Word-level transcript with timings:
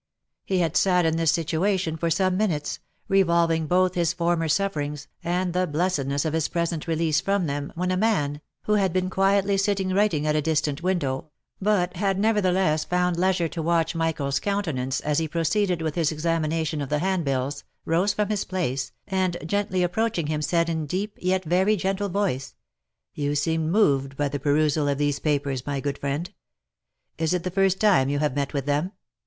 He 0.45 0.57
had 0.57 0.75
sat 0.75 1.05
in 1.05 1.15
this 1.17 1.29
situation 1.31 1.95
for 1.95 2.09
some 2.09 2.35
minutes, 2.35 2.79
revolving 3.07 3.67
both 3.67 3.93
his 3.93 4.13
former 4.13 4.47
sufferings, 4.47 5.07
and 5.23 5.53
the 5.53 5.67
blessedness 5.67 6.25
of 6.25 6.33
his 6.33 6.47
present 6.47 6.87
release 6.87 7.21
from 7.21 7.45
them, 7.45 7.71
when 7.75 7.91
a 7.91 7.97
man, 7.97 8.41
who 8.63 8.73
had 8.73 8.93
been 8.93 9.11
quietly 9.11 9.57
sitting 9.59 9.93
writing 9.93 10.25
at 10.25 10.35
a 10.35 10.41
distant 10.41 10.81
window, 10.81 11.29
but 11.61 11.97
had 11.97 12.17
nevertheless 12.17 12.83
found 12.83 13.15
leisure 13.15 13.47
to 13.49 13.61
watch 13.61 13.93
Michael's 13.93 14.39
countenance 14.39 15.01
as 15.01 15.19
he 15.19 15.27
proceeded 15.27 15.83
with 15.83 15.93
his 15.93 16.11
examination 16.11 16.81
of 16.81 16.89
the 16.89 16.97
handbills, 16.97 17.63
rose 17.85 18.11
from 18.11 18.29
his 18.29 18.43
place, 18.43 18.93
and 19.05 19.37
gently 19.45 19.83
approaching 19.83 20.25
him 20.25 20.41
said, 20.41 20.67
in 20.67 20.87
deep, 20.87 21.15
yet 21.21 21.45
very 21.45 21.75
gentle 21.75 22.09
voice," 22.09 22.55
You 23.13 23.35
seem 23.35 23.69
moved 23.69 24.17
by 24.17 24.29
the 24.29 24.39
perusal 24.39 24.87
of 24.87 24.97
these 24.97 25.19
papers, 25.19 25.67
my 25.67 25.79
good 25.79 25.99
friend. 25.99 26.27
Is 27.19 27.35
it 27.35 27.43
the 27.43 27.51
first 27.51 27.79
time 27.79 28.09
you 28.09 28.17
have 28.17 28.35
met 28.35 28.51
with 28.51 28.65
them?" 28.65 28.93